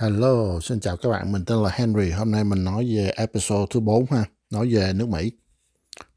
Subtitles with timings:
[0.00, 2.10] Hello, xin chào các bạn, mình tên là Henry.
[2.10, 5.32] Hôm nay mình nói về episode thứ 4 ha, nói về nước Mỹ,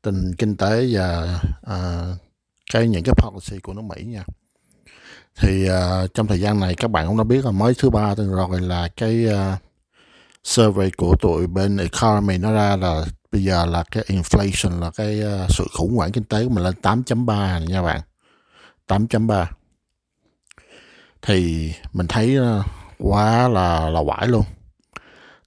[0.01, 2.17] tình kinh tế và uh,
[2.73, 4.23] cái những cái policy của nước Mỹ nha.
[5.35, 8.15] Thì uh, trong thời gian này các bạn cũng đã biết là mới thứ ba
[8.15, 9.59] tuần rồi là cái uh,
[10.43, 15.21] survey của tụi bên economy nó ra là bây giờ là cái inflation là cái
[15.23, 18.01] uh, sự khủng hoảng kinh tế của mình lên 8.3 nha bạn.
[18.87, 19.45] 8.3
[21.21, 22.65] thì mình thấy uh,
[22.99, 24.43] quá là là quải luôn.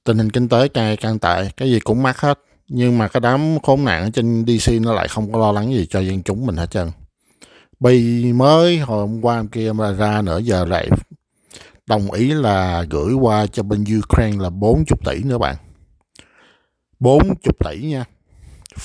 [0.04, 2.38] Tình hình kinh tế càng càng tệ, cái gì cũng mắc hết.
[2.68, 5.74] Nhưng mà cái đám khốn nạn ở trên DC nó lại không có lo lắng
[5.74, 6.90] gì cho dân chúng mình hết trơn.
[7.80, 10.88] Bi mới hồi hôm qua, hôm kia mà ra nữa giờ lại
[11.86, 15.56] đồng ý là gửi qua cho bên Ukraine là 40 tỷ nữa bạn.
[17.00, 18.04] 40 tỷ nha.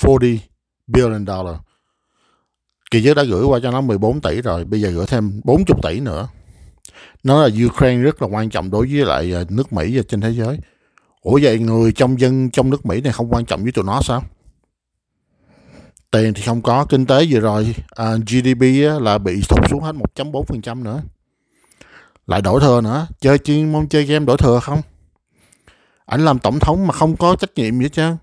[0.03, 0.39] 40
[0.87, 1.55] billion dollar.
[2.91, 5.65] Kỳ trước đã gửi qua cho nó 14 tỷ rồi, bây giờ gửi thêm 40
[5.84, 6.27] tỷ nữa
[7.23, 10.21] nó là Ukraine rất là quan trọng đối với lại à, nước Mỹ và trên
[10.21, 10.59] thế giới.
[11.21, 14.01] Ủa vậy người trong dân trong nước Mỹ này không quan trọng với tụi nó
[14.01, 14.23] sao?
[16.12, 19.82] Tiền thì không có kinh tế vừa rồi à, GDP á, là bị thụt xuống
[19.82, 21.01] hết 1.4% nữa.
[22.27, 23.07] Lại đổi thừa nữa.
[23.20, 24.82] Chơi chuyên môn chơi game đổi thừa không?
[26.05, 28.17] Ảnh làm tổng thống mà không có trách nhiệm gì hết trơn.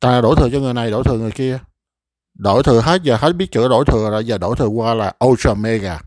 [0.00, 1.58] Ta đổi thừa cho người này đổi thừa người kia.
[2.34, 5.12] Đổi thừa hết giờ hết biết chữa đổi thừa rồi giờ đổi thừa qua là
[5.24, 5.98] ultra mega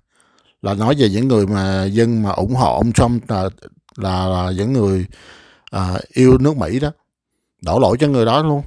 [0.63, 3.49] là nói về những người mà dân mà ủng hộ ông Trump là
[3.97, 5.05] là, là những người
[5.71, 6.91] à, yêu nước Mỹ đó.
[7.61, 8.63] Đổ lỗi cho người đó luôn.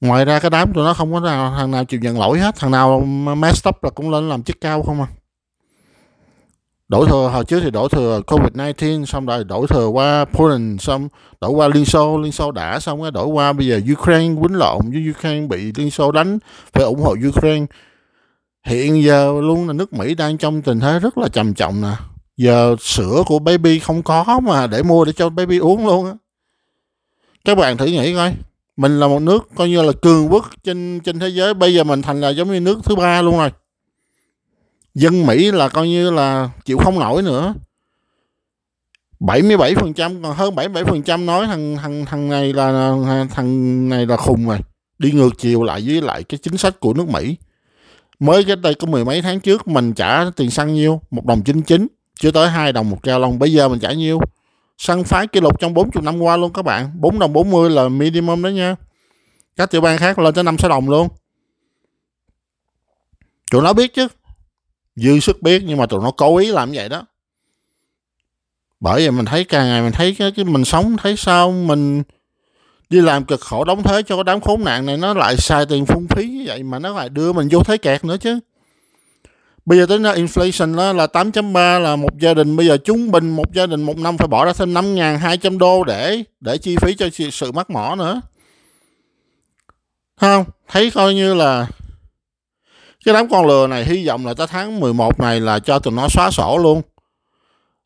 [0.00, 2.56] Ngoài ra cái đám tụi nó không có nào, thằng nào chịu nhận lỗi hết.
[2.56, 3.00] Thằng nào
[3.36, 5.06] messed up là cũng lên làm chức cao không à.
[6.88, 10.80] Đổ thừa hồi trước thì đổ thừa covid 19 xong rồi đổ thừa qua Poland
[10.82, 11.08] xong
[11.40, 12.18] đổ qua Liên Xô.
[12.18, 13.52] Liên Xô đã xong cái đổ qua.
[13.52, 16.38] Bây giờ Ukraine quýnh lộn với Ukraine bị Liên Xô đánh
[16.72, 17.66] phải ủng hộ Ukraine
[18.64, 21.92] hiện giờ luôn là nước Mỹ đang trong tình thế rất là trầm trọng nè.
[22.36, 26.12] Giờ sữa của baby không có mà để mua để cho baby uống luôn á.
[27.44, 28.34] Các bạn thử nghĩ coi,
[28.76, 31.84] mình là một nước coi như là cường quốc trên trên thế giới, bây giờ
[31.84, 33.50] mình thành là giống như nước thứ ba luôn rồi.
[34.94, 37.54] Dân Mỹ là coi như là chịu không nổi nữa.
[39.20, 42.94] 77% còn hơn 77% nói thằng thằng thằng này là,
[43.30, 44.58] thằng này là khùng rồi.
[44.98, 47.36] Đi ngược chiều lại với lại cái chính sách của nước Mỹ
[48.20, 51.00] mới cách đây có mười mấy tháng trước mình trả tiền xăng nhiêu?
[51.10, 51.86] Một đồng chín chín
[52.20, 53.38] chưa tới hai đồng một gallon.
[53.38, 54.20] Bây giờ mình trả nhiêu?
[54.78, 57.00] Xăng phái kỷ lục trong 40 năm qua luôn các bạn.
[57.00, 58.76] 4 đồng 40 là minimum đó nha.
[59.56, 61.08] Các tiểu bang khác lên tới năm sáu đồng luôn.
[63.50, 64.08] Tụi nó biết chứ.
[64.96, 67.06] Dư sức biết nhưng mà tụi nó cố ý làm vậy đó.
[68.80, 72.02] Bởi vậy mình thấy càng ngày mình thấy cái, cái mình sống thấy sao mình
[72.90, 75.66] đi làm cực khổ, đóng thuế cho cái đám khốn nạn này nó lại xài
[75.66, 78.38] tiền phung phí như vậy mà nó lại đưa mình vô thế kẹt nữa chứ.
[79.66, 83.10] Bây giờ tới ra inflation đó là 8.3 là một gia đình bây giờ trung
[83.10, 86.76] bình một gia đình một năm phải bỏ ra thêm 5.200 đô để để chi
[86.76, 88.20] phí cho sự mắc mỏ nữa.
[90.20, 90.44] Không?
[90.68, 91.66] Thấy coi như là
[93.04, 95.94] cái đám con lừa này, hy vọng là tới tháng 11 này là cho tụi
[95.94, 96.82] nó xóa sổ luôn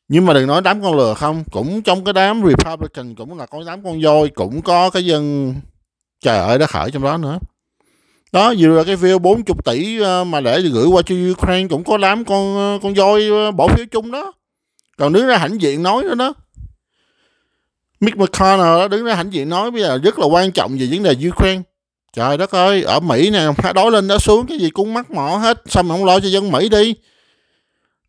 [0.08, 3.46] nhưng mà đừng nói đám con lừa không, cũng trong cái đám Republican, cũng là
[3.46, 5.54] có đám con voi cũng có cái dân
[6.20, 7.38] trời ơi đã khởi trong đó nữa.
[8.32, 11.84] Đó, vừa là cái view 40 tỷ ờ, mà để gửi qua cho Ukraine cũng
[11.84, 14.32] có đám con ờ, con voi ờ, bỏ phiếu chung đó.
[14.98, 16.34] Còn đứng ra hãnh diện nói nữa đó.
[18.00, 20.86] Mick McConnell đó đứng ra hãnh diện nói bây giờ rất là quan trọng về
[20.90, 21.62] vấn đề Ukraine.
[22.12, 25.36] Trời đất ơi, ở Mỹ nè đói lên đó xuống, cái gì cũng mắc mỏ
[25.36, 26.94] hết sao mà không lo cho dân Mỹ đi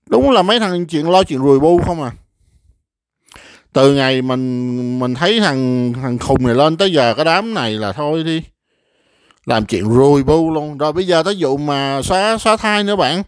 [0.09, 2.11] đúng là mấy thằng chuyện lo chuyện rùi bu không à.
[3.73, 7.71] Từ ngày mình mình thấy thằng thằng khùng này lên tới giờ cái đám này
[7.71, 8.41] là thôi đi.
[9.45, 10.77] Làm chuyện rùi bu luôn.
[10.77, 13.23] Rồi bây giờ tới vụ mà xóa xóa thai nữa bạn.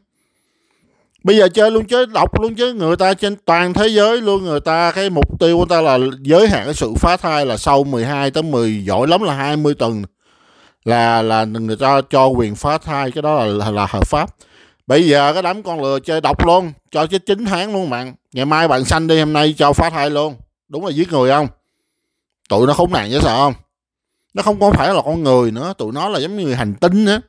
[1.24, 2.74] Bây giờ chơi luôn chứ đọc luôn chứ.
[2.74, 4.44] Người ta trên toàn thế giới luôn.
[4.44, 7.58] Người ta cái mục tiêu của ta là giới hạn cái sự phá thai là
[7.58, 10.04] sau 12 tới 10 giỏi lắm là 20 tuần.
[10.86, 14.30] Là là người ta cho quyền phá thai cái đó là là, là hợp pháp
[14.88, 18.16] bây giờ cái đám con lừa chơi độc luôn, cho chết chín tháng luôn bạn
[18.34, 20.36] ngày mai bạn sanh đi, hôm nay cho phá thai luôn.
[20.68, 21.48] Đúng là giết người không?
[22.50, 23.54] Tụi nó khốn nạn chứ sợ không?
[24.34, 26.74] Nó không có phải là con người nữa, tụi nó là giống như người hành
[26.74, 27.22] tinh nữa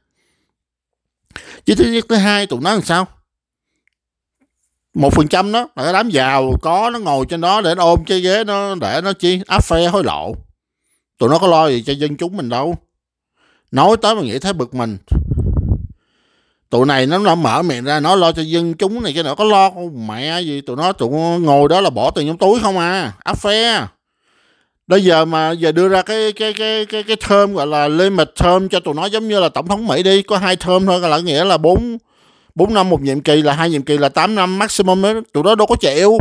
[1.66, 3.06] chứ thứ nhất, thứ hai, tụi nó làm sao?
[4.94, 7.82] Một phần trăm đó, là cái đám giàu có nó ngồi trên đó để nó
[7.82, 9.40] ôm cái ghế nó, để nó chi?
[9.46, 10.34] Áp phe hối lộ.
[11.18, 12.76] Tụi nó có lo gì cho dân chúng mình đâu?
[13.70, 14.98] Nói tới mà nghĩ thấy bực mình
[16.70, 19.34] tụi này nó, nó mở miệng ra nó lo cho dân chúng này cái nữa
[19.38, 20.60] có lo không mẹ gì.
[20.60, 23.12] Tụi nó tụi nó ngồi đó là bỏ tiền trong túi không à.
[23.24, 23.86] Áp phe.
[24.86, 28.28] Bây giờ mà giờ đưa ra cái cái cái cái cái thơm gọi là limit
[28.36, 31.00] thơm cho tụi nó giống như là tổng thống mỹ đi có hai thơm thôi
[31.00, 31.98] là nghĩa là bốn
[32.54, 35.12] bốn năm một nhiệm kỳ là hai nhiệm kỳ là 8 năm maximum đó.
[35.32, 36.18] Tụi nó đâu có chịu.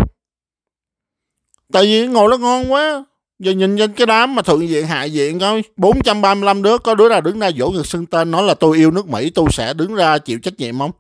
[1.74, 3.06] Tại vì ngồi nó ngon quá
[3.40, 7.10] giờ nhìn trên cái đám mà thượng viện hạ viện coi 435 đứa có đứa
[7.10, 9.74] nào đứng ra vỗ ngực xưng tên nói là tôi yêu nước Mỹ tôi sẽ
[9.74, 10.92] đứng ra chịu trách nhiệm không?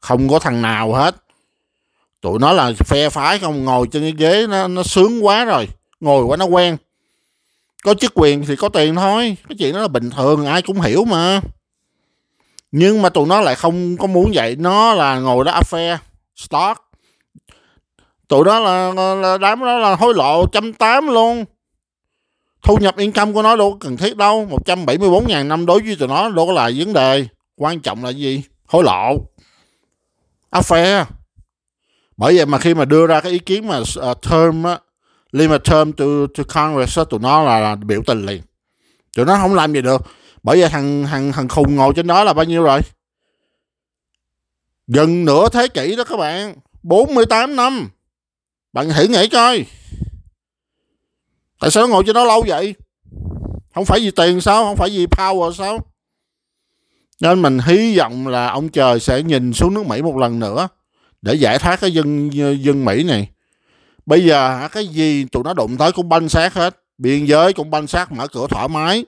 [0.00, 1.16] Không có thằng nào hết.
[2.20, 5.68] Tụi nó là phe phái không ngồi trên cái ghế nó, nó sướng quá rồi
[6.00, 6.76] ngồi quá nó quen.
[7.82, 10.80] Có chức quyền thì có tiền thôi cái chuyện đó là bình thường ai cũng
[10.80, 11.40] hiểu mà.
[12.72, 15.96] Nhưng mà tụi nó lại không có muốn vậy nó là ngồi đó affair
[16.36, 16.90] stock
[18.30, 21.44] tụi đó là, là đám đó là hối lộ trăm tám luôn
[22.62, 25.96] thu nhập income của nó đâu có cần thiết đâu 174 ngàn năm đối với
[25.96, 27.26] tụi nó đâu có là vấn đề
[27.56, 28.42] quan trọng là gì?
[28.66, 29.16] Hối lộ.
[30.50, 31.04] Affair
[32.20, 34.78] bởi vậy mà khi mà đưa ra cái ý kiến mà uh, term á
[35.32, 36.04] limit term to,
[36.36, 38.42] to Congress á, tụi nó là, là biểu tình liền.
[39.16, 40.02] Tụi nó không làm gì được.
[40.42, 42.80] Bởi vậy thằng thằng thằng khùng ngồi trên đó là bao nhiêu rồi?
[44.86, 46.54] Gần nửa thế kỷ đó các bạn.
[46.82, 47.88] 48 năm.
[48.72, 49.66] Bạn thử nghĩ coi
[51.60, 52.74] tại sao nó ngồi trên đó lâu vậy?
[53.74, 54.64] Không phải vì tiền sao?
[54.64, 55.78] Không phải vì power sao?
[57.20, 60.68] Nên mình hy vọng là ông trời sẽ nhìn xuống nước Mỹ một lần nữa
[61.22, 62.30] để giải thoát cái dân
[62.64, 63.28] dân Mỹ này.
[64.06, 66.76] Bây giờ cái gì tụi nó đụng tới cũng banh xác hết.
[66.98, 69.04] Biên giới cũng banh xác, mở cửa thoải mái.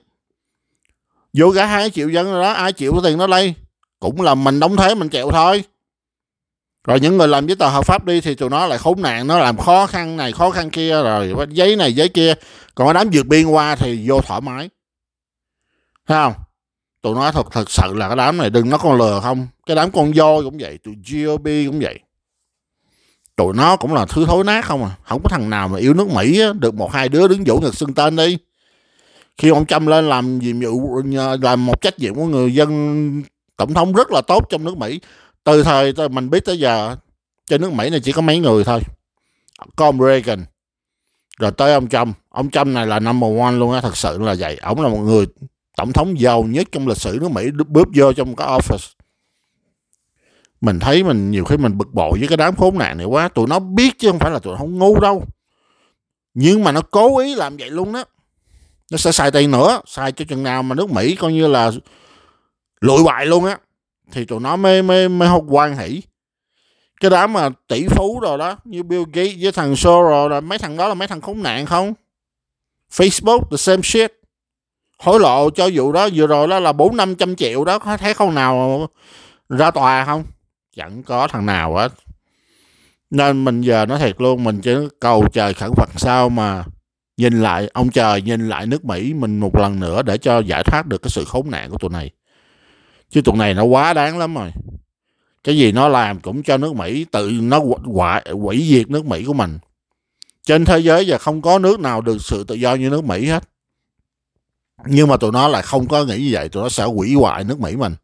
[1.33, 3.53] Vô cả hai triệu dân rồi đó, ai chịu cái tiền đó đây?
[3.99, 5.63] Cũng là mình đóng thuế mình chịu thôi
[6.87, 9.27] rồi những người làm giấy tờ hợp pháp đi thì tụi nó lại khốn nạn
[9.27, 12.33] nó làm khó khăn này khó khăn kia rồi giấy này giấy kia.
[12.75, 14.69] Còn cái đám vượt biên qua thì vô thoải mái.
[16.07, 16.33] Thấy không?
[17.01, 19.47] Tụi nó thật thật sự là cái đám này đừng nó con lừa không.
[19.65, 21.99] Cái đám con voi cũng vậy tụi GOP cũng vậy.
[23.35, 24.91] Tụi nó cũng là thứ thối nát không à.
[25.03, 27.59] Không có thằng nào mà yêu nước Mỹ á, được một hai đứa đứng vũ
[27.59, 28.37] ngực xưng tên đi.
[29.37, 31.01] Khi ông Trump lên làm nhiệm vụ
[31.41, 33.23] làm một trách nhiệm của người dân
[33.57, 34.99] tổng thống rất là tốt trong nước Mỹ
[35.43, 36.95] từ thời mình biết tới giờ,
[37.47, 38.81] trên nước Mỹ này chỉ có mấy người thôi.
[39.75, 40.45] Có ông Reagan,
[41.39, 42.17] rồi tới ông Trump.
[42.29, 44.57] Ông Trump này là number one luôn á, thật sự là vậy.
[44.61, 45.25] Ông là một người
[45.77, 48.93] tổng thống giàu nhất trong lịch sử nước Mỹ bước vô trong cái office.
[50.61, 53.27] Mình thấy mình nhiều khi mình bực bội với cái đám khốn nạn này quá.
[53.27, 55.25] Tụi nó biết chứ không phải là tụi nó không ngu đâu.
[56.33, 58.03] Nhưng mà nó cố ý làm vậy luôn đó.
[58.91, 61.71] Nó sẽ xài tiền nữa, xài cho chừng nào mà nước Mỹ coi như là
[62.81, 63.57] lụi bại luôn á
[64.11, 66.01] thì tụi nó mới mới mới học quan hỷ.
[67.01, 70.57] Cái đám mà tỷ phú rồi đó, như Bill Gates với thằng Soros rồi, mấy
[70.57, 71.93] thằng đó là mấy thằng khốn nạn không?
[72.91, 74.11] Facebook, the same shit.
[74.99, 77.97] Hối lộ cho vụ đó, vừa rồi đó là bốn năm trăm triệu đó, có
[77.97, 78.87] thấy không nào
[79.49, 80.23] ra tòa không?
[80.75, 81.93] Chẳng có thằng nào hết.
[83.09, 86.63] Nên mình giờ nói thiệt luôn, mình chỉ cầu trời khẩn phật sao mà
[87.17, 90.63] nhìn lại, ông trời nhìn lại nước mỹ mình một lần nữa để cho giải
[90.63, 92.11] thoát được cái sự khốn nạn của tụi này
[93.13, 94.51] chứ tụi này nó quá đáng lắm rồi.
[95.43, 99.23] Cái gì nó làm cũng cho nước mỹ tự nó hoại hủy diệt nước mỹ
[99.23, 99.57] của mình.
[100.43, 103.25] Trên thế giới giờ không có nước nào được sự tự do như nước mỹ
[103.25, 103.43] hết.
[104.85, 107.43] Nhưng mà tụi nó lại không có nghĩ như vậy tụi nó sẽ hủy hoại
[107.43, 107.95] nước mỹ mình.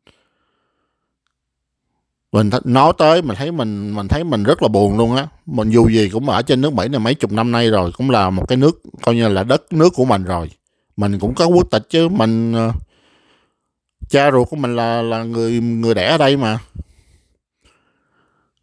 [2.31, 5.27] Mình nói tới mình thấy mình mình thấy mình rất là buồn luôn á.
[5.45, 8.09] Mình dù gì cũng ở trên nước mỹ này mấy chục năm nay rồi cũng
[8.09, 10.51] là một cái nước coi như là đất nước của mình rồi.
[10.97, 12.75] Mình cũng có quốc tịch chứ mình uh,
[14.09, 16.57] cha ruột của mình là là người người đẻ ở đây mà.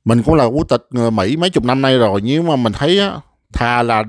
[0.05, 2.21] Mình cũng là quốc tịch người mỹ mấy chục năm nay rồi.
[2.25, 3.21] Nhưng mà mình thấy á,
[3.53, 4.05] thà là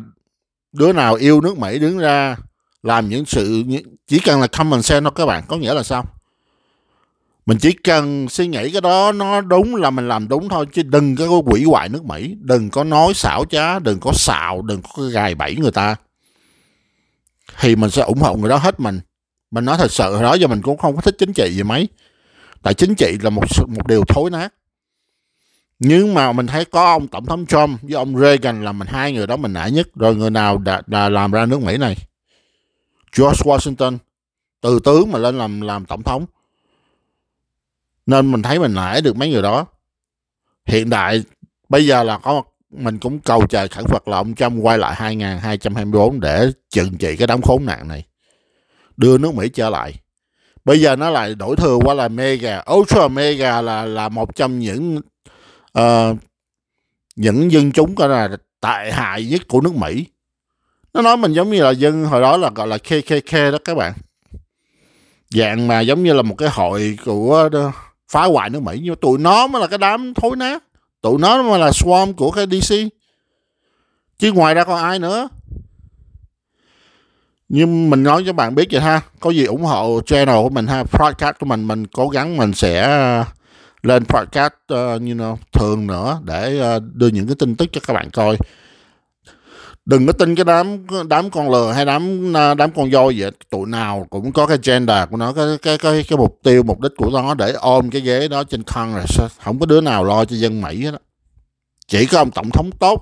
[0.71, 2.38] đứa nào yêu nước mỹ đứng ra
[2.83, 3.63] làm những sự
[4.07, 6.05] chỉ cần là common sense thôi các bạn, có nghĩa là sao?
[7.45, 10.83] Mình chỉ cần suy nghĩ cái đó, nó đúng là mình làm đúng thôi, chứ
[10.83, 12.35] đừng có quỷ hoại nước Mỹ.
[12.41, 15.95] Đừng có nói xảo trá, đừng có xạo, đừng có gài bẫy người ta.
[17.59, 19.00] Thì mình sẽ ủng hộ người đó hết mình
[19.51, 21.87] mình nói thật sự đó giờ mình cũng không có thích chính trị gì mấy.
[22.61, 24.53] Tại chính trị là một một điều thối nát.
[25.79, 29.13] Nhưng mà mình thấy có ông tổng thống Trump với ông Reagan là mình hai
[29.13, 29.87] người đó mình nể nhất.
[29.95, 31.95] Rồi người nào đã, đã làm ra nước Mỹ này?
[33.17, 33.97] George Washington
[34.61, 36.25] từ tướng mà lên làm làm tổng thống.
[38.05, 39.65] Nên mình thấy mình nể được mấy người đó.
[40.65, 41.23] Hiện đại
[41.69, 44.95] bây giờ là có mình cũng cầu trời khẩn Phật là ông Trump quay lại
[44.95, 48.05] 2024 để trừng trị cái đám khốn nạn này
[48.97, 49.93] đưa nước Mỹ trở lại.
[50.65, 54.59] Bây giờ nó lại đổi thừa qua là mega ultra mega là là một trong
[54.59, 55.01] những
[55.79, 56.17] uh,
[57.15, 58.29] những dân chúng gọi là
[58.61, 60.05] tệ hại nhất của nước Mỹ.
[60.93, 63.75] Nó nói mình giống như là dân hồi đó là gọi là KKK đó các
[63.75, 63.93] bạn.
[65.29, 67.49] Dạng mà giống như là một cái hội của
[68.09, 68.79] phá hoại nước Mỹ.
[68.83, 70.63] Nhưng tụi nó mới là cái đám thối nát.
[71.01, 72.75] Tụi nó mới là swarm của cái DC
[74.19, 75.27] chứ ngoài ra còn ai nữa?
[77.49, 80.67] Nhưng mình nói cho bạn biết vậy ha có gì ủng hộ channel của mình
[80.67, 83.23] ha podcast của mình mình cố gắng mình sẽ ờ,
[83.83, 87.81] lên podcast uh, you know, thường nữa để uh, đưa những cái tin tức cho
[87.87, 88.37] các bạn coi.
[89.85, 93.67] Đừng có tin cái đám đám con lừa hay đám đám con voi vậy tụi
[93.67, 96.91] nào cũng có cái agenda của nó cái cái cái cái mục tiêu mục đích
[96.97, 100.35] của nó để ôm cái ghế đó trên Congress không có đứa nào lo cho
[100.35, 100.97] dân Mỹ hết đó.
[101.87, 103.01] chỉ có ông tổng thống tốt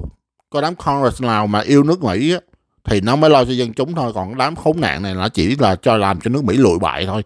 [0.49, 2.39] có đám Congress nào mà yêu nước Mỹ á,
[2.85, 5.55] thì nó mới lo cho dân chúng thôi, còn đám khốn nạn này nó chỉ
[5.59, 7.23] là cho làm cho nước Mỹ lụi bại thôi.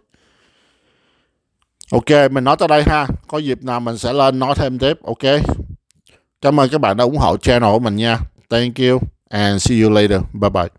[1.91, 3.07] Ok, mình nói tới đây ha.
[3.27, 5.41] Có dịp nào mình sẽ lên nói thêm tiếp, ok?
[6.41, 8.17] Cảm ơn các bạn đã ủng hộ channel của mình nha.
[8.49, 8.99] Thank you
[9.29, 10.21] and see you later.
[10.33, 10.78] Bye bye.